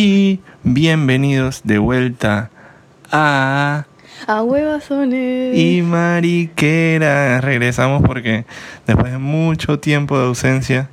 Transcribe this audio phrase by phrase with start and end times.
[0.00, 2.50] Y bienvenidos de vuelta
[3.10, 3.86] a
[4.28, 5.58] A huevazones.
[5.58, 7.40] Y Mariquera.
[7.40, 8.44] Regresamos porque
[8.86, 10.88] después de mucho tiempo de ausencia,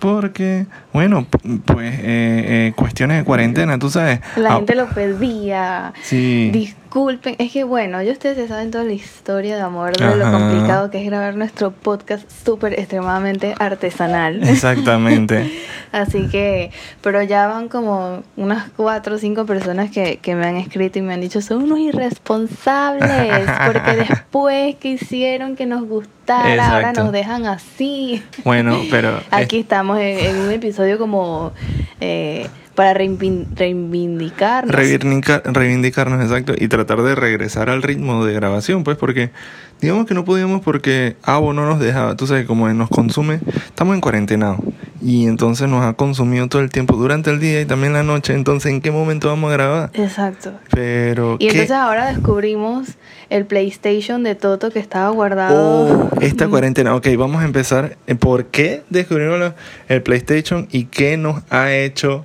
[0.00, 1.28] porque, bueno,
[1.64, 4.18] pues eh, eh, cuestiones de cuarentena, tú sabes.
[4.34, 5.92] La Ah, gente lo pedía.
[6.02, 6.50] Sí.
[6.52, 10.28] Disculpen, es que bueno, ya ustedes se saben toda la historia de amor de lo
[10.32, 14.42] complicado que es grabar nuestro podcast súper extremadamente artesanal.
[14.42, 15.52] Exactamente.
[15.92, 16.70] Así que,
[17.02, 21.02] pero ya van como unas cuatro o cinco personas que, que me han escrito y
[21.02, 27.10] me han dicho, son unos irresponsables, porque después que hicieron que nos gustara, ahora nos
[27.10, 28.22] dejan así.
[28.44, 29.20] Bueno, pero...
[29.30, 31.52] Aquí estamos en, en un episodio como
[32.00, 32.46] eh,
[32.80, 34.74] para reivin- reivindicarnos.
[34.74, 39.28] reivindicar, reivindicarnos, exacto, y tratar de regresar al ritmo de grabación, pues, porque
[39.82, 43.94] digamos que no podíamos porque Abo no nos dejaba, tú sabes, como nos consume, estamos
[43.94, 44.56] en cuarentena
[45.02, 48.32] y entonces nos ha consumido todo el tiempo durante el día y también la noche,
[48.32, 49.90] entonces ¿en qué momento vamos a grabar?
[49.92, 50.52] Exacto.
[50.70, 51.52] Pero Y ¿qué?
[51.52, 52.88] entonces ahora descubrimos
[53.28, 56.10] el PlayStation de Toto que estaba guardado.
[56.14, 56.94] Oh, esta cuarentena.
[56.96, 57.98] Ok, vamos a empezar.
[58.18, 59.52] ¿Por qué descubrimos
[59.88, 62.24] el PlayStation y qué nos ha hecho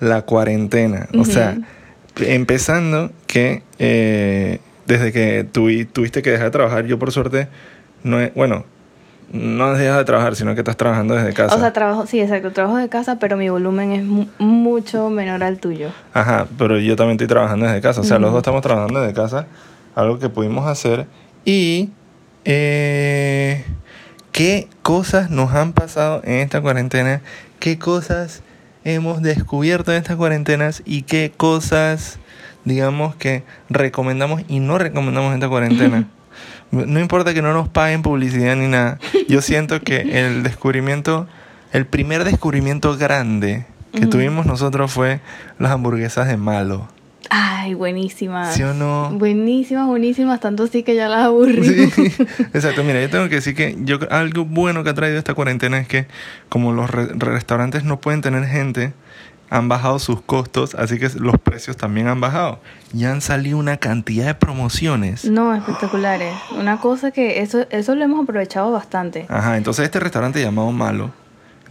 [0.00, 1.08] la cuarentena?
[1.18, 1.56] O sea,
[2.18, 7.48] empezando que eh, desde que tuvi- tuviste que dejar de trabajar, yo por suerte,
[8.02, 8.64] no he- bueno,
[9.32, 11.56] no has dejado de trabajar, sino que estás trabajando desde casa.
[11.56, 15.42] O sea, trabajo, sí, exacto, trabajo de casa, pero mi volumen es mu- mucho menor
[15.42, 15.88] al tuyo.
[16.12, 18.00] Ajá, pero yo también estoy trabajando desde casa.
[18.02, 19.46] O sea, los dos estamos trabajando desde casa.
[19.94, 21.06] Algo que pudimos hacer.
[21.44, 21.90] Y.
[22.44, 23.64] eh,
[24.32, 27.20] ¿Qué cosas nos han pasado en esta cuarentena?
[27.60, 28.42] ¿Qué cosas
[28.84, 30.82] hemos descubierto en estas cuarentenas?
[30.84, 32.18] ¿Y qué cosas,
[32.64, 36.08] digamos, que recomendamos y no recomendamos en esta cuarentena?
[36.70, 38.98] No importa que no nos paguen publicidad ni nada.
[39.28, 41.28] Yo siento que el descubrimiento,
[41.72, 45.20] el primer descubrimiento grande que tuvimos nosotros fue
[45.60, 46.88] las hamburguesas de malo.
[47.30, 48.54] Ay, buenísimas.
[48.54, 49.10] ¿Sí o no?
[49.12, 51.88] Buenísimas, buenísimas, tanto sí que ya las aburrí.
[51.90, 52.04] Sí,
[52.54, 52.84] exacto.
[52.84, 55.88] Mira, yo tengo que decir que yo algo bueno que ha traído esta cuarentena es
[55.88, 56.06] que
[56.48, 58.92] como los re- restaurantes no pueden tener gente,
[59.50, 62.58] han bajado sus costos, así que los precios también han bajado.
[62.92, 65.24] Y han salido una cantidad de promociones.
[65.26, 66.34] No, espectaculares.
[66.58, 69.26] Una cosa que eso, eso lo hemos aprovechado bastante.
[69.28, 71.10] Ajá, entonces este restaurante llamado Malo,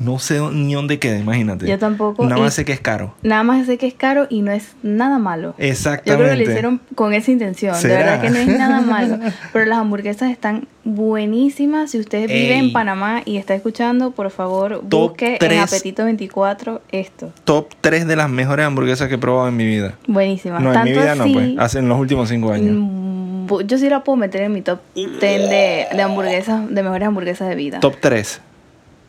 [0.04, 1.68] no sé ni dónde queda, imagínate.
[1.68, 2.24] Yo tampoco.
[2.28, 3.14] Nada más sé que es caro.
[3.24, 5.56] Nada más sé que es caro y no es nada malo.
[5.58, 6.24] Yo Exactamente.
[6.24, 7.76] creo que lo hicieron con esa intención.
[7.76, 7.94] ¿Será?
[7.94, 9.20] De verdad que no es nada malo.
[9.52, 11.92] Pero las hamburguesas están buenísimas.
[11.92, 12.60] Si usted vive Ey.
[12.60, 15.60] en Panamá y está escuchando, por favor, Top busque en.
[15.60, 17.32] Apetito 24 esto.
[17.46, 19.96] Top 3 de las mejores hamburguesas que he probado en mi vida.
[20.08, 20.62] Buenísimas.
[20.62, 21.52] No, en mi vida no, pues.
[21.58, 22.76] Hace en los últimos 5 años.
[22.78, 27.08] mm, yo sí la puedo meter en mi top 10 de, de hamburguesas, de mejores
[27.08, 27.80] hamburguesas de vida.
[27.80, 28.42] Top 3.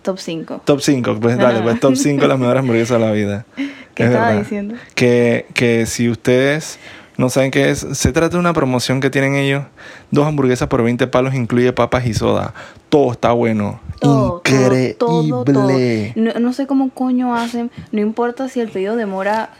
[0.04, 0.62] Top 5.
[0.64, 3.46] Top 5, pues dale, pues top 5 de las mejores hamburguesas de la vida.
[3.94, 4.42] ¿Qué Es estaba verdad.
[4.42, 4.74] diciendo?
[4.94, 6.78] Que, que si ustedes
[7.16, 9.64] no saben qué es, se trata de una promoción que tienen ellos.
[10.10, 12.54] Dos hamburguesas por 20 palos, incluye papas y soda.
[12.88, 13.80] Todo está bueno.
[14.00, 14.94] Todo, Increíble.
[14.98, 15.68] todo, todo.
[16.16, 17.70] No, no sé cómo coño hacen.
[17.92, 19.50] No importa si el pedido demora.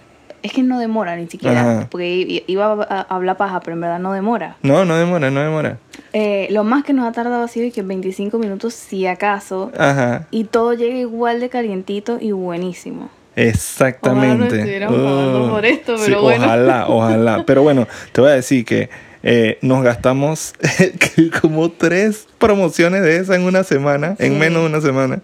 [0.44, 1.60] Es que no demora ni siquiera.
[1.60, 1.88] Ajá.
[1.90, 4.56] Porque iba a a hablar paja, pero en verdad no demora.
[4.62, 5.78] No, no demora, no demora.
[6.12, 9.72] Eh, lo más que nos ha tardado ha sido que 25 minutos, si acaso.
[9.76, 13.08] Ajá, Y todo llega igual de calientito y buenísimo.
[13.36, 14.84] exactamente.
[14.86, 16.44] Ojalá pagando por esto, sí, pero bueno.
[16.44, 17.44] Ojalá, ojalá.
[17.46, 18.90] Pero bueno, te voy a decir que
[19.22, 20.52] eh, nos gastamos
[21.40, 25.20] como tres promociones de esas en una semana, en menos de una semana.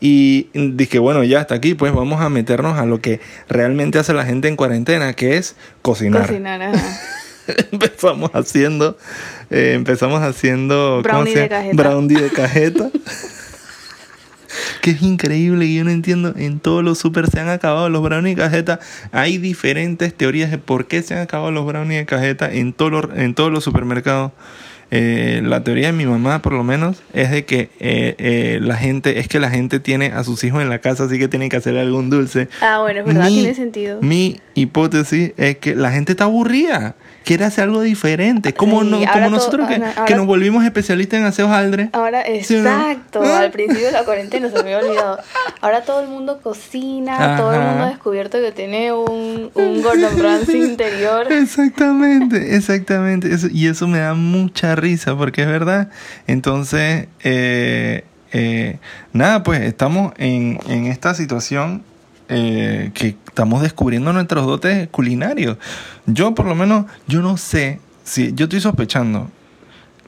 [0.00, 4.12] Y dije, bueno, ya hasta aquí, pues vamos a meternos a lo que realmente hace
[4.12, 6.26] la gente en cuarentena, que es cocinar.
[6.26, 7.00] Cocinar, ajá.
[7.72, 8.96] empezamos haciendo,
[9.50, 11.76] eh, empezamos haciendo ¿cómo Brownie de cajeta.
[11.76, 12.90] Brownie de cajeta.
[14.82, 18.02] que es increíble y yo no entiendo, en todos los super se han acabado los
[18.02, 18.80] brownies de cajeta.
[19.12, 22.92] Hay diferentes teorías de por qué se han acabado los brownies de cajeta en, todos
[22.92, 24.32] los- en todos los supermercados.
[24.90, 28.76] Eh, la teoría de mi mamá, por lo menos, es de que eh, eh, la
[28.76, 31.48] gente, es que la gente tiene a sus hijos en la casa, así que tienen
[31.48, 32.48] que hacer algún dulce.
[32.60, 33.98] Ah, bueno, es verdad, Mi- tiene sentido.
[34.02, 38.52] Mi hipótesis es que la gente está aburrida, quiere hacer algo diferente.
[38.54, 41.88] Como, Sí, no, como nosotros que, ahora- que nos volvimos especialistas en hacer hojaldre.
[41.92, 42.70] Ahora, ¿Sí o no?
[42.70, 43.38] exacto, ¿Ah?
[43.40, 45.18] al principio de la cuarentena se me había olvidado.
[45.60, 50.22] Ahora todo el mundo cocina, todo el mundo ha descubierto que tiene un, un Gordon
[50.22, 51.32] Ramsay interior.
[51.32, 53.32] Exactamente, exactamente.
[53.32, 55.88] Eso- y eso me da mucha risa porque es verdad.
[56.26, 58.78] Entonces, eh, eh,
[59.12, 61.82] nada, pues estamos en, en esta situación
[62.28, 65.58] eh, que estamos descubriendo nuestros dotes culinarios.
[66.06, 69.30] Yo por lo menos, yo no sé, si yo estoy sospechando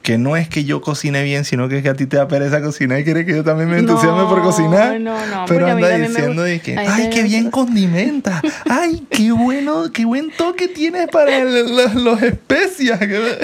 [0.07, 2.29] que no es que yo cocine bien, sino que es que a ti te da
[2.29, 5.01] pereza cocinar y quieres que yo también me entusiasme por cocinar.
[5.01, 7.57] No, no, Pero porque a mí anda me diciendo de que, ay, qué bien gusta".
[7.57, 8.41] condimenta.
[8.69, 13.01] Ay, qué bueno, qué buen toque tienes para los, especias.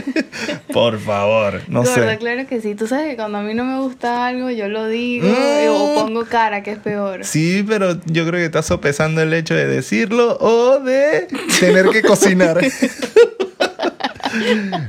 [0.72, 2.18] Por favor, no Gorda, sé.
[2.18, 2.76] claro que sí.
[2.76, 5.68] Tú sabes que cuando a mí no me gusta algo, yo lo digo Mm.
[5.70, 7.26] o pongo cara, que es peor.
[7.26, 11.28] Sí, pero yo creo que estás sopesando el hecho de decirlo o de
[11.60, 12.62] tener que cocinar.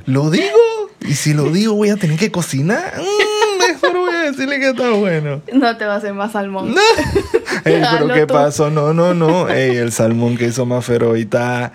[0.07, 0.47] ¿Lo digo?
[1.07, 2.95] Y si lo digo, voy a tener que cocinar.
[2.97, 5.43] Mm, mejor voy a decirle que está bueno.
[5.53, 6.75] No te va a hacer más salmón.
[6.75, 6.81] No.
[7.65, 8.71] Ey, pero ¿qué pasó?
[8.71, 9.49] No, no, no.
[9.51, 11.73] Ey, el salmón que hizo Mafero está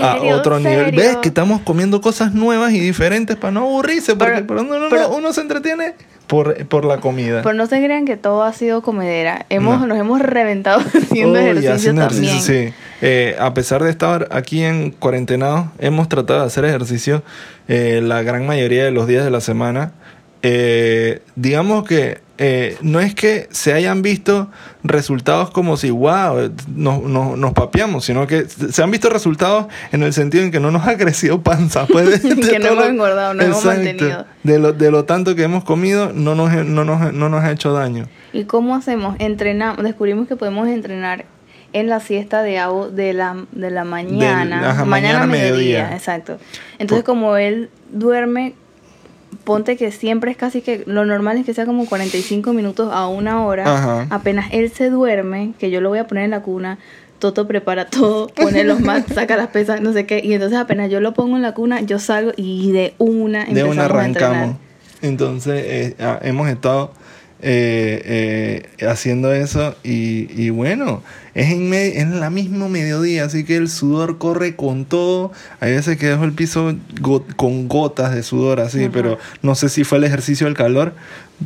[0.00, 0.92] a otro nivel.
[0.94, 4.14] ¿Ves que estamos comiendo cosas nuevas y diferentes para no aburrirse?
[4.14, 5.94] Porque Pero- uno, pero- uno se entretiene
[6.32, 7.42] por, por la comida.
[7.42, 9.44] Pero no se crean que todo ha sido comedera.
[9.50, 9.86] Hemos, No.
[9.88, 12.24] Nos hemos reventado haciendo Uy, ejercicio haciendo también.
[12.24, 12.74] ejercicio, sí.
[13.02, 17.22] Eh, a pesar de estar aquí en cuarentenados, hemos tratado de hacer ejercicio
[17.68, 19.92] eh, la gran mayoría de los días de la semana.
[20.40, 22.22] Eh, digamos que
[22.80, 24.50] no es que se hayan visto
[24.84, 30.02] resultados como si, wow, nos, nos, nos papeamos, sino que se han visto resultados en
[30.02, 31.86] el sentido en que no nos ha crecido panza.
[31.92, 34.26] Pues, de- de Que no hemos engordado, nos hemos mantenido.
[34.42, 37.50] De lo, de lo tanto que hemos comido, no nos, no nos, no nos ha
[37.52, 38.06] hecho daño.
[38.32, 39.16] ¿Y cómo hacemos?
[39.18, 41.26] Entrenamos, descubrimos que podemos entrenar
[41.74, 44.70] en la siesta de, Abo de, la, de la mañana.
[44.70, 45.52] ajá, mañana, mañana, mediodía,
[45.82, 45.96] mediodía.
[45.96, 46.38] exacto.
[46.78, 48.54] Entonces, como él duerme,
[49.44, 53.06] ponte que siempre es casi que lo normal es que sea como 45 minutos a
[53.08, 53.64] una hora.
[53.64, 54.06] Ajá.
[54.10, 56.78] Apenas él se duerme, que yo lo voy a poner en la cuna.
[57.18, 60.20] Toto prepara todo, pone los mats, saca las pesas, no sé qué.
[60.24, 63.64] Y entonces apenas yo lo pongo en la cuna, yo salgo y de una de
[63.64, 64.56] una a arrancamos.
[65.02, 66.92] Entonces eh, ah, hemos estado
[67.44, 71.02] eh, eh, haciendo eso y, y bueno,
[71.34, 75.32] es en, en la misma mediodía, así que el sudor corre con todo.
[75.60, 76.74] Hay veces que dejo el piso
[77.36, 78.90] con gotas de sudor así, Ajá.
[78.92, 80.94] pero no sé si fue el ejercicio del calor.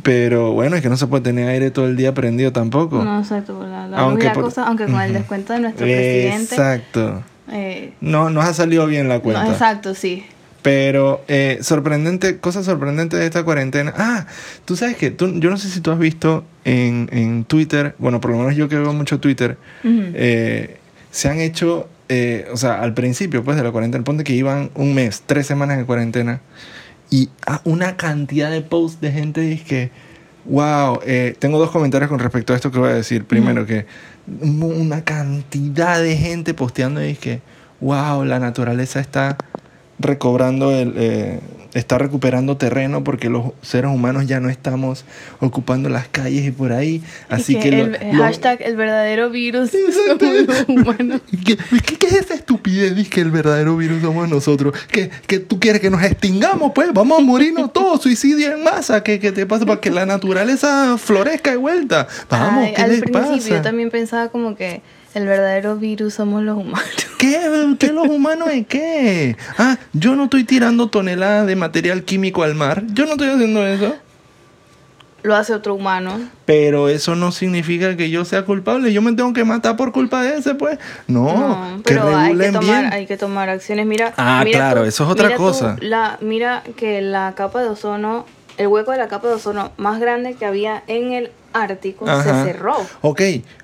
[0.03, 3.03] Pero bueno, es que no se puede tener aire todo el día prendido tampoco.
[3.03, 3.65] No, exacto.
[3.65, 6.53] La, la Aunque por- cosa, aunque con el descuento de nuestro presidente.
[6.55, 7.23] Exacto.
[7.51, 9.45] eh, No, nos ha salido bien la cuenta.
[9.45, 10.23] no, exacto, sí.
[10.67, 13.93] Pero eh, sorprendente, cosa sorprendente de esta cuarentena.
[13.95, 14.27] Ah,
[14.65, 18.19] tú sabes que tú, yo no sé si tú has visto en, en Twitter, bueno,
[18.19, 20.75] por lo menos yo que veo mucho Twitter, eh,
[21.09, 24.69] se han hecho, eh, o sea, al principio pues de la cuarentena, ponte que iban
[24.75, 26.41] un mes, tres semanas de cuarentena,
[27.09, 29.91] y ah, una cantidad de posts de gente dice que,
[30.43, 30.99] wow,
[31.39, 33.23] tengo dos comentarios con respecto a esto que voy a decir.
[33.23, 33.85] Primero que
[34.41, 37.41] una cantidad de gente posteando y dice que,
[37.79, 39.37] wow, la naturaleza está
[39.99, 40.93] recobrando el...
[40.97, 41.39] eh,
[41.73, 45.05] está recuperando terreno porque los seres humanos ya no estamos
[45.39, 47.03] ocupando las calles y por ahí.
[47.29, 51.21] Así Y que, lo- el, lo- hashtag el verdadero virus somos humanos.
[51.45, 52.95] ¿Qué, es esa estupidez?
[52.95, 54.73] Dice que el verdadero virus somos nosotros.
[54.91, 56.71] ¿Que, que tú quieres que nos extingamos?
[56.73, 59.03] Pues vamos a morirnos todos, suicidio en masa.
[59.03, 59.65] ¿Qué, qué te pasa?
[59.67, 62.07] Para que la naturaleza florezca de vuelta.
[62.29, 63.49] Vamos, Ay, ¿qué al les principio pasa?
[63.49, 64.81] yo también pensaba como que
[65.17, 66.81] el verdadero virus somos los humanos.
[67.17, 67.75] ¿Qué?
[67.79, 69.35] ¿Qué los humanos de qué?
[69.57, 72.83] Ah, yo no estoy tirando toneladas de material químico al mar.
[72.93, 73.95] Yo no estoy haciendo eso.
[75.23, 76.19] Lo hace otro humano.
[76.45, 78.93] Pero eso no significa que yo sea culpable.
[78.93, 80.77] Yo me tengo que matar por culpa de ese, pues.
[81.07, 81.23] No,
[81.73, 82.93] No, que pero hay que, tomar, bien.
[82.93, 83.85] hay que tomar acciones.
[83.87, 85.75] Mira, Ah, mira claro, eso es otra mira tú cosa.
[85.81, 88.25] la, mira que la capa de ozono,
[88.57, 92.43] el hueco de la capa de ozono más grande que había en el Ártico Ajá.
[92.45, 92.75] se cerró.
[93.01, 93.21] Ok,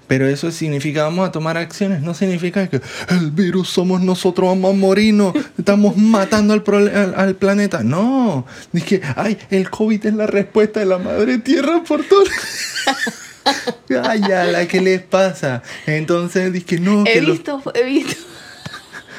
[0.07, 4.73] pero eso significa vamos a tomar acciones, no significa que el virus somos nosotros, vamos
[4.73, 6.63] a morirnos, estamos matando al,
[6.95, 7.83] al, al planeta.
[7.83, 12.23] No, dije, ay, el COVID es la respuesta de la madre tierra por todo.
[14.03, 15.63] ay, ya, la que les pasa.
[15.85, 18.15] Entonces dije, no, He que visto, he visto.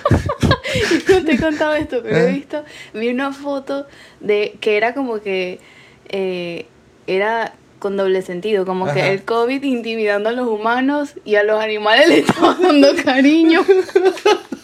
[1.08, 2.32] no te he contado esto, pero he ¿Eh?
[2.32, 3.86] visto, vi una foto
[4.20, 5.60] de que era como que
[6.08, 6.66] eh,
[7.06, 7.54] era
[7.84, 8.94] con doble sentido, como Ajá.
[8.94, 13.60] que el COVID intimidando a los humanos y a los animales le estaba dando cariño.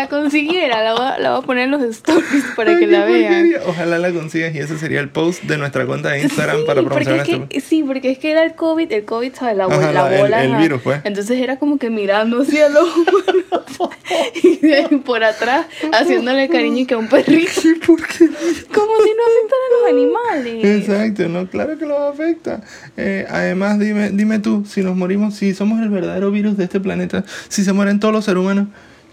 [0.00, 2.86] la consiguiera, la voy, a, la voy a poner en los stories para Ay, que
[2.86, 3.52] la vean.
[3.66, 6.82] Ojalá la consigas y ese sería el post de nuestra cuenta de Instagram Sí, para
[6.82, 9.56] promocionar es este Sí, porque es que era el COVID, el COVID, ¿sabes?
[9.56, 10.44] La, Ajá, la bola.
[10.44, 11.00] el virus, pues.
[11.04, 12.88] Entonces era como que mirando hacia los
[14.42, 17.60] y de ahí por atrás haciéndole cariño y que a un perrito.
[17.86, 18.26] ¿Por qué?
[18.74, 20.64] Como si no afectara a los animales.
[20.64, 22.62] Exacto, no, claro que los afecta.
[22.96, 26.80] Eh, además, dime, dime tú, si nos morimos, si somos el verdadero virus de este
[26.80, 28.68] planeta, si se mueren todos los seres humanos,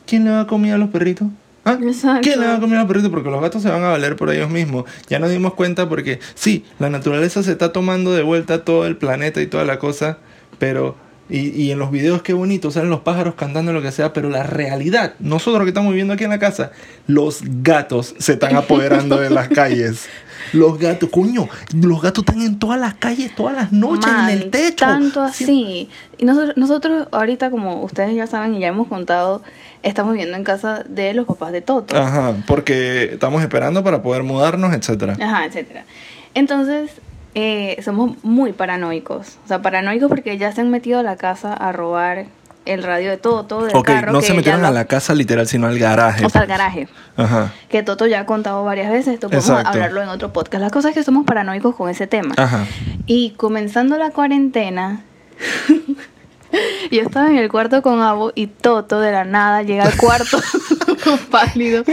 [0.06, 1.28] ¿quién le va a comer a los perritos?
[1.64, 1.78] ¿Ah?
[2.22, 3.10] ¿Quién le va a comer a los perritos?
[3.10, 4.86] Porque los gatos se van a valer por ellos mismos.
[5.08, 8.98] Ya nos dimos cuenta porque sí, la naturaleza se está tomando de vuelta todo el
[8.98, 10.20] planeta y toda la cosa,
[10.60, 10.96] pero
[11.30, 14.30] Y, y en los videos qué bonito, salen los pájaros cantando lo que sea, pero
[14.30, 16.72] la realidad, nosotros que estamos viviendo aquí en la casa,
[17.08, 20.08] los gatos se están apoderando de las calles.
[20.54, 24.42] Los gatos, coño, los gatos están en todas las calles, todas las noches, Man, en
[24.44, 24.86] el techo.
[24.86, 25.90] Tanto así.
[26.18, 29.42] Y nosotros, nosotros ahorita, como ustedes ya saben y ya hemos contado,
[29.82, 31.98] estamos viviendo en casa de los papás de Toto.
[31.98, 35.18] Ajá, porque estamos esperando para poder mudarnos, etcétera.
[35.20, 35.86] Ajá, etcétera.
[36.34, 36.92] Entonces,
[37.36, 39.38] eh, somos muy paranoicos.
[39.46, 42.26] O sea, paranoicos porque ya se han metido a la casa a robar
[42.66, 44.12] el radio de Toto, del Ok, carro.
[44.12, 46.26] no que se metieron lo- a la casa literal, sino al garaje.
[46.26, 46.88] O sea, al garaje.
[47.16, 49.14] Ajá, Que Toto ya ha contado varias veces.
[49.14, 49.70] Esto podemos Exacto.
[49.70, 50.64] hablarlo en otro podcast.
[50.64, 52.34] La cosa es que somos paranoicos con ese tema.
[52.38, 52.66] ajá.
[53.06, 55.04] Y comenzando la cuarentena,
[56.92, 60.40] yo estaba en el cuarto con Abo y Toto de la nada llega al cuarto
[61.32, 61.84] pálido,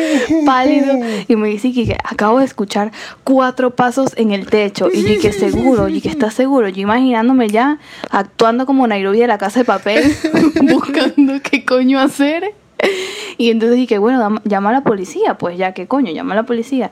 [0.44, 2.92] pálido, y me dice que acabo de escuchar
[3.24, 4.88] cuatro pasos en el techo.
[4.92, 6.68] Y yo que seguro, y que está seguro.
[6.68, 7.78] Yo imaginándome ya
[8.10, 10.04] actuando como Nairobi de la casa de papel,
[10.62, 12.54] buscando qué coño hacer.
[13.38, 16.12] Y entonces dije, bueno, llama a la policía, pues ya, ¿qué coño?
[16.12, 16.90] Llama a la policía.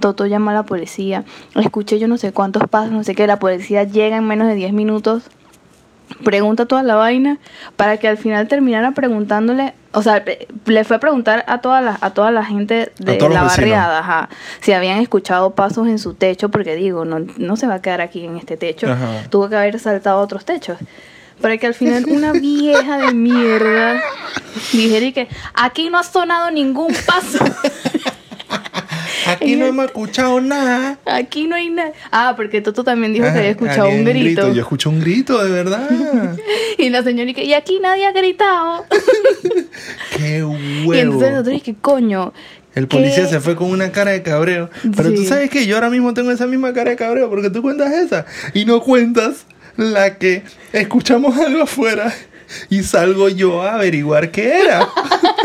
[0.00, 1.24] Toto llama a la policía.
[1.56, 3.26] Escuché yo no sé cuántos pasos, no sé qué.
[3.26, 5.24] La policía llega en menos de 10 minutos.
[6.24, 7.38] Pregunta toda la vaina
[7.76, 11.80] para que al final terminara preguntándole, o sea, le- le fue a preguntar a toda
[11.80, 14.28] la, a toda la gente de la barriada, ajá,
[14.60, 18.00] si habían escuchado pasos en su techo, porque digo, no, no se va a quedar
[18.00, 19.24] aquí en este techo, Ajá.
[19.30, 20.78] tuvo que haber saltado a otros techos.
[21.40, 24.00] Para que al final una vieja de mierda
[24.72, 27.38] dijera y que aquí no ha sonado ningún paso.
[29.28, 30.98] Aquí no hemos escuchado nada.
[31.04, 31.92] Aquí no hay nada.
[32.10, 34.52] Ah, porque Toto también dijo que había escuchado alguien un grito.
[34.52, 35.88] Yo escuché un grito, de verdad.
[36.78, 38.84] Y la señora y aquí nadie ha gritado.
[40.16, 40.94] Qué huevo.
[40.94, 42.32] Y entonces nosotros que coño.
[42.74, 43.30] El policía ¿qué?
[43.30, 44.70] se fue con una cara de cabreo.
[44.96, 47.62] Pero tú sabes que yo ahora mismo tengo esa misma cara de cabreo porque tú
[47.62, 52.14] cuentas esa y no cuentas la que escuchamos algo afuera
[52.70, 54.88] y salgo yo a averiguar qué era.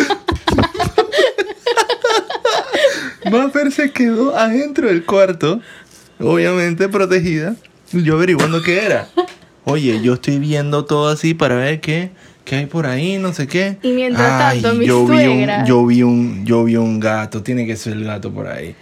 [3.34, 5.60] Maffer se quedó adentro del cuarto,
[6.20, 7.56] obviamente protegida,
[7.92, 9.08] yo averiguando qué era.
[9.66, 12.12] Oye, yo estoy viendo todo así para ver qué,
[12.46, 13.78] qué hay por ahí, no sé qué.
[13.82, 17.42] Y mientras tanto, mi yo vi un, suegra- yo vi un, yo vi un gato,
[17.44, 18.76] tiene que ser el gato por ahí.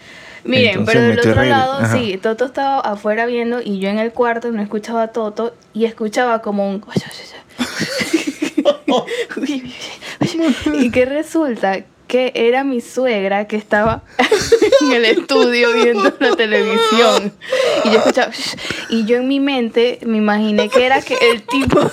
[0.43, 1.93] Miren, Entonces pero del otro lado, Ajá.
[1.95, 5.85] sí, Toto estaba afuera viendo y yo en el cuarto no escuchaba a Toto y
[5.85, 6.81] escuchaba como un...
[10.73, 11.79] y que resulta
[12.11, 14.03] que era mi suegra que estaba
[14.81, 17.31] en el estudio viendo la televisión.
[17.85, 18.33] Y yo escuchaba
[18.89, 21.79] y yo en mi mente me imaginé que era que el tipo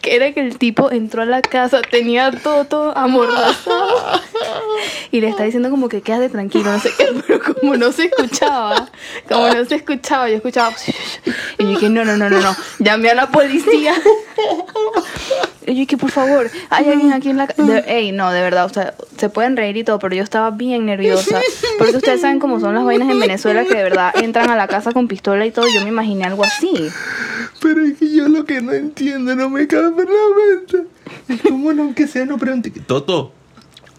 [0.00, 4.22] que era que el tipo entró a la casa tenía a Toto amordazado
[5.10, 8.04] y le está diciendo como que quédate tranquilo, no sé qué, pero como no se
[8.04, 8.88] escuchaba,
[9.28, 10.74] como no se escuchaba, yo escuchaba
[11.58, 13.94] y yo dije, no, no, no, no, no, llamé a la policía.
[15.66, 17.80] Y yo dije, por favor, hay alguien aquí en la casa.
[17.80, 20.86] Ey, no, de verdad, o sea, se pueden reír y todo, pero yo estaba bien
[20.86, 21.40] nerviosa.
[21.76, 24.68] Porque ustedes saben cómo son las vainas en Venezuela que de verdad entran a la
[24.68, 25.66] casa con pistola y todo.
[25.66, 26.88] Yo me imaginé algo así.
[27.60, 31.42] Pero es que yo lo que no entiendo no me cabe por la mente.
[31.42, 32.70] ¿Cómo no que sea no pregunte?
[32.70, 33.32] Toto,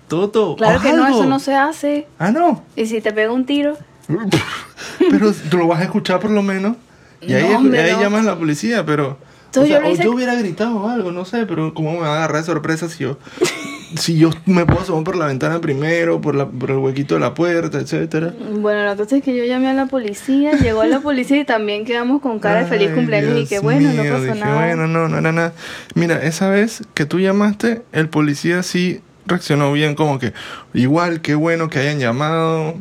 [0.07, 0.55] Toto.
[0.55, 2.07] Claro que no, eso no se hace.
[2.19, 2.63] Ah, no.
[2.75, 3.77] Y si te pega un tiro,
[5.11, 6.77] Pero tú lo vas a escuchar por lo menos.
[7.21, 8.01] Y ahí, No, hombre, ahí no.
[8.01, 9.17] llamas a la policía, pero.
[9.55, 12.17] O sea, yo o hubiera gritado o algo, no sé, pero ¿cómo me va a
[12.17, 13.17] agarrar de sorpresa si yo.
[13.95, 17.21] si yo me puedo asomar por la ventana primero, por, la, por el huequito de
[17.21, 18.33] la puerta, etcétera?
[18.59, 21.85] Bueno, la cosa es que yo llamé a la policía, llegó la policía y también
[21.85, 24.55] quedamos con cara de feliz cumpleaños y que bueno, no mío, pasó dije, nada.
[24.55, 25.53] Bueno, no, no era nada.
[25.95, 30.34] Mira, esa vez que tú llamaste, el policía sí reaccionó bien, como que
[30.74, 32.75] igual, qué bueno que hayan llamado.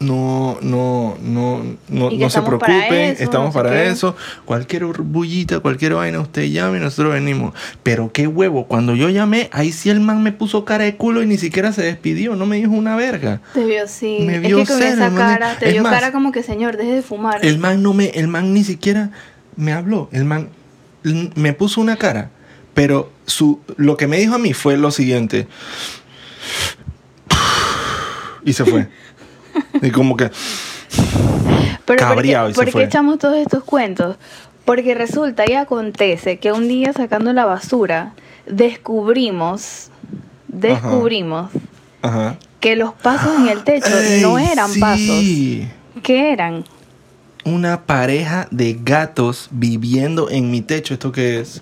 [0.00, 3.88] No, no, no, no, no se preocupen, eso, estamos no sé para qué.
[3.88, 4.16] eso.
[4.46, 7.52] Cualquier bullita, cualquier vaina, usted llame y nosotros venimos.
[7.82, 11.22] Pero qué huevo, cuando yo llamé, ahí sí el man me puso cara de culo
[11.22, 13.42] y ni siquiera se despidió, no me dijo una verga.
[13.52, 14.20] Te vio sí.
[14.22, 16.94] Me es vio que con esa cara, te Es vio cara como que señor, deje
[16.94, 17.44] de fumar.
[17.44, 19.10] El man no me, el man ni siquiera
[19.56, 20.08] me habló.
[20.12, 20.48] El man
[21.34, 22.30] me puso una cara.
[22.80, 25.46] Pero su, lo que me dijo a mí fue lo siguiente.
[28.42, 28.88] Y se fue.
[29.82, 30.30] Y como que.
[31.84, 32.84] Pero cabreado ¿por y se por qué fue.
[32.84, 34.16] echamos todos estos cuentos?
[34.64, 38.14] Porque resulta y acontece que un día sacando la basura
[38.46, 39.90] descubrimos,
[40.48, 41.50] descubrimos
[42.00, 42.38] Ajá.
[42.60, 43.90] que los pasos en el techo
[44.22, 44.80] no eran sí.
[44.80, 46.02] pasos.
[46.02, 46.64] ¿Qué eran?
[47.44, 50.94] Una pareja de gatos viviendo en mi techo.
[50.94, 51.60] ¿Esto qué es?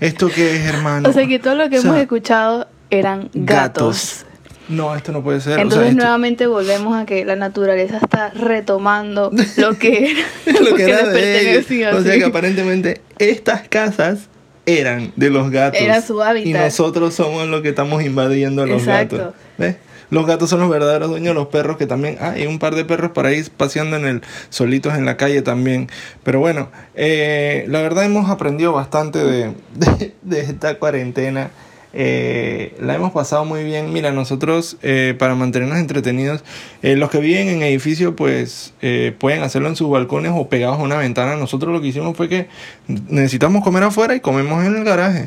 [0.00, 1.08] ¿Esto qué es, hermano?
[1.08, 4.24] O sea que todo lo que O sea, hemos escuchado eran gatos.
[4.68, 5.52] no, esto no puede ser.
[5.52, 10.12] o sea, Entonces esto- nuevamente volvemos a que la naturaleza está retomando lo que
[10.46, 11.66] era, lo que era de ellos.
[11.94, 14.28] O sea que aparentemente estas casas
[14.66, 15.80] eran de los gatos.
[15.80, 16.46] Era su hábitat.
[16.48, 19.16] Y nosotros somos los que estamos invadiendo a los Exacto.
[19.16, 19.34] gatos.
[19.58, 19.76] ¿Ves?
[20.10, 22.18] Los gatos son los verdaderos dueños, los perros que también...
[22.20, 25.42] Ah, hay un par de perros por ahí paseando en el solitos en la calle
[25.42, 25.88] también.
[26.24, 29.54] Pero bueno, eh, la verdad hemos aprendido bastante de,
[30.22, 31.50] de esta cuarentena.
[31.92, 33.92] Eh, la hemos pasado muy bien.
[33.92, 36.44] Mira, nosotros eh, para mantenernos entretenidos,
[36.82, 40.78] eh, los que viven en edificio pues eh, pueden hacerlo en sus balcones o pegados
[40.78, 41.36] a una ventana.
[41.36, 42.48] Nosotros lo que hicimos fue que
[42.86, 45.26] necesitamos comer afuera y comemos en el garaje.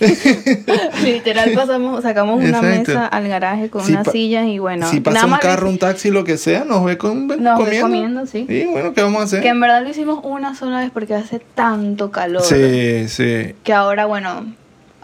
[1.04, 2.68] Literal pasamos, sacamos una Exacto.
[2.92, 5.78] mesa al garaje con Si unas sillas y bueno, si pasa nada un carro, un
[5.78, 7.86] taxi, lo que sea, nos ve, con, Nos ve comiendo.
[7.88, 8.46] comiendo, sí.
[8.48, 9.42] Y bueno, ¿qué vamos a hacer?
[9.42, 13.54] que en verdad lo hicimos una sola vez porque hace tanto calor Sí, sí.
[13.62, 14.46] que ahora bueno,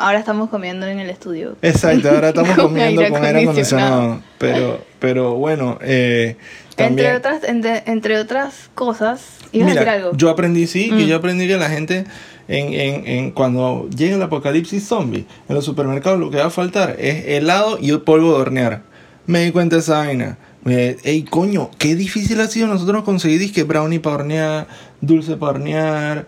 [0.01, 1.57] ahora estamos comiendo en el estudio.
[1.63, 4.21] Exacto, ahora estamos Con comiendo aire con aire acondicionado.
[4.39, 6.37] Pero, pero bueno, eh,
[6.77, 7.07] también...
[7.09, 10.17] Entre otras, entre, entre otras cosas, ibas a decir Mira, algo.
[10.17, 11.09] yo aprendí, sí, que Mm.
[11.09, 12.05] yo aprendí que la gente,
[12.49, 16.51] en, en, en cuando llega el apocalipsis zombie, en los supermercados lo que va a
[16.51, 18.83] faltar es helado y polvo de hornear.
[19.27, 20.39] Me di cuenta de esa vaina.
[20.65, 24.67] Ey, coño, qué difícil ha sido nosotros conseguir disque brownie para hornear,
[25.01, 26.27] dulce para hornear,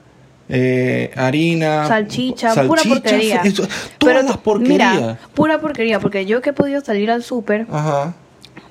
[0.48, 3.42] eh, harina, Salchicha, pura porquería.
[3.42, 4.94] eso- todas Pero las tú- porquerías.
[5.00, 8.14] Mira, pura porquería, porque yo que he podido salir al súper, Ajá.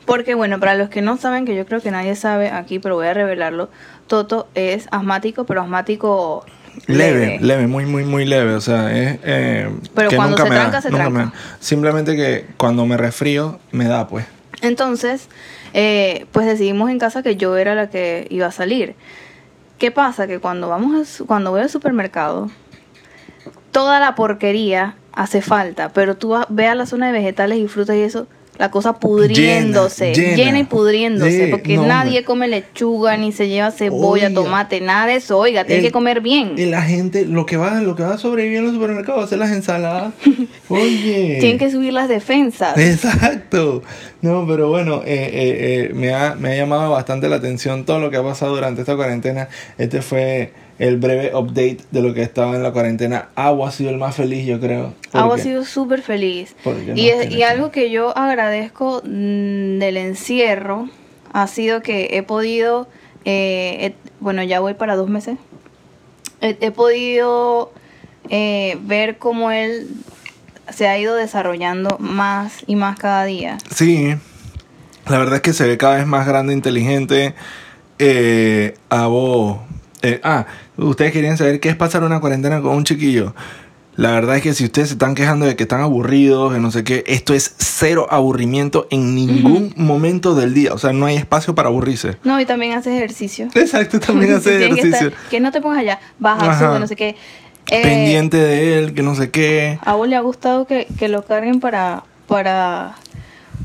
[0.06, 2.96] porque bueno, para los que no saben, que yo creo que nadie sabe aquí, pero
[2.96, 3.70] voy a revelarlo,
[4.08, 6.46] Toto es asmático, pero asmático
[6.88, 8.54] Leve, leve, muy, muy, muy leve.
[8.54, 9.20] O sea, es.
[9.24, 11.20] eh, Pero que cuando nunca se me da, tranca, se nunca tranca.
[11.20, 11.34] me da.
[11.60, 14.26] Simplemente que cuando me resfrío, me da, pues.
[14.62, 15.28] Entonces,
[15.74, 18.96] eh, pues decidimos en casa que yo era la que iba a salir.
[19.82, 20.28] ¿Qué pasa?
[20.28, 22.52] Que cuando vamos su- cuando voy al supermercado,
[23.72, 27.96] toda la porquería hace falta, pero tú ve a la zona de vegetales y frutas
[27.96, 28.28] y eso,
[28.62, 30.60] la cosa pudriéndose, Llena, llena, llena.
[30.60, 32.24] y pudriéndose, Sí, porque no, nadie hombre.
[32.26, 34.36] come lechuga, ni se lleva cebolla, Oiga.
[34.42, 36.54] tomate, nada de eso, oiga, tiene que comer bien.
[36.58, 39.40] Y la gente, lo que va, lo que va a sobrevivir en los supermercados, hacer
[39.40, 40.14] las ensaladas.
[40.70, 41.38] Oye.
[41.40, 42.78] Tienen que subir las defensas.
[42.78, 43.82] Exacto.
[44.22, 48.00] No, pero bueno, eh, eh, eh, me, ha, me ha llamado bastante la atención todo
[48.00, 49.50] lo que ha pasado durante esta cuarentena.
[49.80, 53.30] Este fue el breve update de lo que estaba en la cuarentena.
[53.36, 54.94] Agua ha sido el más feliz, yo creo.
[55.14, 56.56] Agua ha sido súper feliz.
[56.66, 60.90] no Y, es- y algo que yo agradezco mm, del encierro
[61.34, 62.88] ha sido que he podido,
[63.26, 65.38] eh, he- bueno, ya voy para dos meses,
[66.42, 67.72] he, he podido
[68.30, 69.88] eh, ver cómo él
[70.74, 73.58] se ha ido desarrollando más y más cada día.
[73.76, 74.16] Sí,
[75.08, 77.34] la verdad es que se ve cada vez más grande, inteligente.
[78.00, 79.58] Eh, a vos.
[80.02, 80.46] Eh, ah,
[80.78, 83.34] ustedes querían saber qué es pasar una cuarentena con un chiquillo.
[83.98, 86.72] La verdad es que si ustedes se están quejando de que están aburridos, de no
[86.72, 90.74] sé qué, esto es cero aburrimiento en ningún momento del día.
[90.74, 92.16] O sea, no hay espacio para aburrirse.
[92.24, 93.50] No, y también hace ejercicio.
[93.54, 95.08] Exacto, también hace Tiene que ejercicio.
[95.10, 97.16] estar- Que, no te pongas allá, baja, sube, no sé qué.
[97.70, 99.78] Eh, Pendiente de él, que no sé qué.
[99.84, 102.96] A vos le ha gustado que, que lo carguen para, para,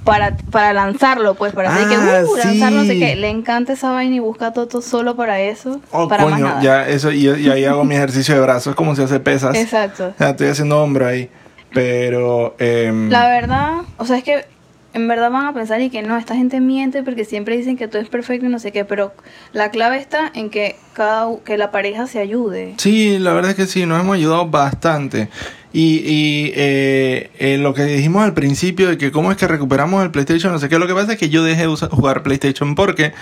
[0.06, 2.98] para, para lanzarlo, pues, para hacer que Ah, uh, lanzar no sé sí.
[3.00, 3.16] qué.
[3.16, 6.46] Le encanta esa vaina y busca a Toto solo para eso, Oh, para más coño,
[6.46, 6.62] nada.
[6.62, 9.54] ya eso, y, y ahí hago mi ejercicio de brazos, es como si hace pesas.
[9.54, 10.14] Exacto.
[10.16, 11.28] Sea, estoy haciendo hombro ahí.
[11.74, 12.54] Pero.
[12.58, 14.46] em, La verdad, o sea, es que
[14.96, 17.86] en verdad van a pensar y que no, esta gente miente porque siempre dicen que
[17.86, 19.12] todo es perfecto y no sé qué, pero
[19.52, 22.72] la clave está en que cada que la pareja se ayude.
[22.78, 25.28] Sí, la verdad es que sí, nos hemos ayudado bastante.
[25.70, 30.10] Y, eh, eh, lo que dijimos al principio de que cómo es que recuperamos el
[30.10, 33.12] PlayStation, no sé qué, lo que pasa es que yo dejé de jugar PlayStation porque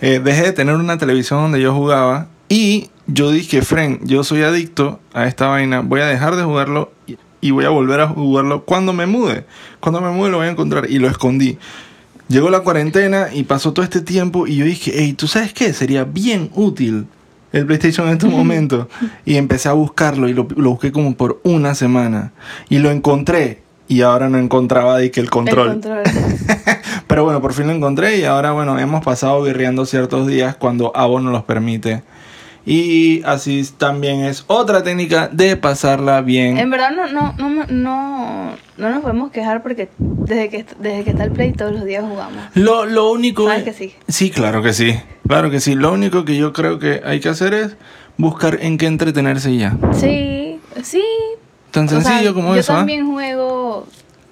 [0.00, 4.42] eh, dejé de tener una televisión donde yo jugaba y yo dije, Fren, yo soy
[4.42, 6.90] adicto a esta vaina, voy a dejar de jugarlo
[7.40, 9.44] y, voy a volver a jugarlo cuando me mude.
[9.80, 11.58] Cuando me mude lo voy a encontrar y lo escondí.
[12.28, 15.72] Llegó la cuarentena y pasó todo este tiempo y yo dije, hey, ¿tú sabes qué?
[15.72, 17.06] Sería bien útil
[17.52, 18.86] el PlayStation en estos momentos.
[19.24, 22.32] Y empecé a buscarlo y lo, lo busqué como por una semana.
[22.68, 25.66] Y lo encontré y ahora no encontraba de que el control.
[25.66, 26.02] El control.
[27.08, 30.96] Pero bueno, por fin lo encontré y ahora bueno, hemos pasado birreando ciertos días cuando
[30.96, 32.04] Abo nos los permite.
[32.72, 36.56] Y así también es otra técnica de pasarla bien.
[36.56, 41.02] En verdad no, no, no, no, no, no nos podemos quejar porque desde que, desde
[41.02, 42.36] que está el play todos los días jugamos.
[42.54, 43.94] Lo, lo único ¿Sabes es- que sí?
[44.06, 44.94] Sí, claro que sí.
[45.26, 45.74] Claro que sí.
[45.74, 47.76] Lo único que yo creo que hay que hacer es
[48.16, 49.76] buscar en qué entretenerse y ya.
[49.92, 51.02] Sí, sí.
[51.72, 52.72] Tan O sea, sencillo como yo eso.
[52.72, 52.76] ¿ah?
[52.76, 53.39] también juego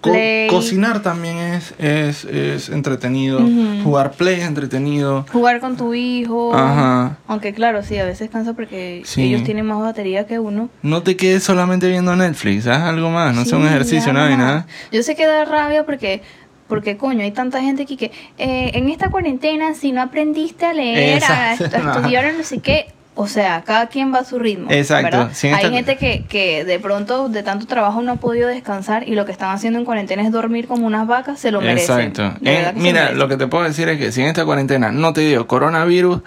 [0.00, 3.38] Co- play, cocinar también es, es, es entretenido.
[3.40, 3.82] Ujú.
[3.84, 5.26] Jugar play es entretenido.
[5.32, 6.54] jugar con tu hijo.
[6.54, 7.18] Ajá.
[7.26, 9.22] Aunque claro, sí, a veces cansa porque Sí.
[9.22, 10.68] ellos tienen más batería que uno.
[10.82, 14.37] No te quedes solamente viendo Netflix, haz algo más, no sea un Sí, ejercicio, nada
[14.37, 14.66] nada.
[14.92, 16.22] Yo sé que da rabia porque
[16.68, 20.74] Porque, coño, hay tanta gente aquí que eh, en esta cuarentena, si no aprendiste a
[20.74, 22.88] leer, a, a estudiar, no sé qué.
[23.20, 24.70] O sea, cada quien va a su ritmo.
[24.70, 25.28] Exacto.
[25.42, 29.26] hay gente que, que de pronto, de tanto trabajo, no ha podido descansar y lo
[29.26, 31.98] que están haciendo en cuarentena es dormir como unas vacas, se lo merecen.
[31.98, 32.38] Exacto.
[32.44, 35.22] Se mira, lo que te puedo decir es que si en esta cuarentena no te
[35.22, 36.20] dio coronavirus,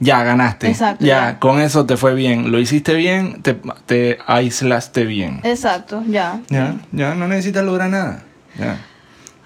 [0.00, 0.66] ya ganaste.
[0.66, 1.38] Exacto, Ya, ya.
[1.38, 2.50] con eso te fue bien.
[2.50, 5.38] Lo hiciste bien, te, te aislaste bien.
[5.44, 6.40] Exacto, ya.
[6.48, 8.24] Ya, ya no necesitas lograr nada.
[8.58, 8.78] Ya.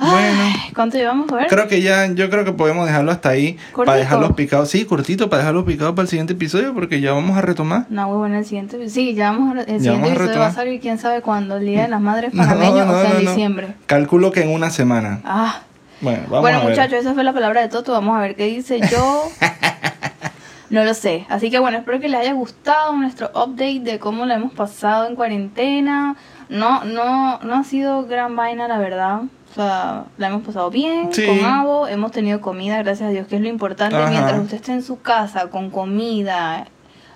[0.00, 0.42] Bueno.
[0.42, 1.46] Ay, ¿Cuánto llevamos a ver?
[1.48, 3.52] Creo que ya, yo creo que podemos dejarlo hasta ahí.
[3.72, 3.84] ¿Cortito?
[3.84, 4.70] Para dejarlos picados.
[4.70, 7.84] Sí, cortito, para dejarlos picados para el siguiente episodio, porque ya vamos a retomar.
[7.90, 8.88] No, muy bueno el siguiente.
[8.88, 10.54] Sí, ya vamos a, el siguiente vamos a episodio va a retomar.
[10.54, 13.18] salir quién sabe cuándo, el Día de las Madres No, panameño, no, o sea, no,
[13.18, 13.30] en no.
[13.30, 13.74] diciembre.
[13.86, 15.20] Calculo que en una semana.
[15.24, 15.60] Ah,
[16.00, 16.70] Bueno, vamos bueno, a ver.
[16.70, 17.92] muchachos, esa fue la palabra de Toto.
[17.92, 19.24] Vamos a ver qué dice yo.
[20.70, 21.26] No lo sé.
[21.28, 25.08] Así que bueno, espero que les haya gustado nuestro update de cómo lo hemos pasado
[25.08, 26.14] en cuarentena.
[26.48, 29.22] No, no, no ha sido gran vaina, la verdad.
[29.50, 31.26] O sea, la hemos pasado bien, Sí.
[31.26, 33.96] con Avo, hemos tenido comida, gracias a Dios, que es lo importante.
[33.96, 34.08] Ajá.
[34.10, 36.68] Mientras usted esté en su casa con comida,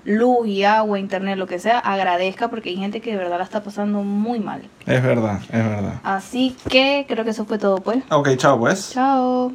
[0.05, 3.45] luz y agua, internet, lo que sea, agradezca porque hay gente que de verdad la
[3.45, 4.63] está pasando muy mal.
[4.85, 5.95] Es verdad, es verdad.
[6.03, 7.99] Así que creo que eso fue todo, pues.
[8.11, 8.91] Ok, chao pues.
[8.93, 9.53] Chao.